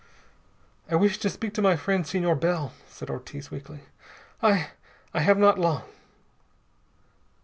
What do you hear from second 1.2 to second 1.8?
speak to my